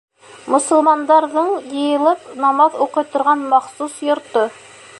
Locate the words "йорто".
4.09-4.47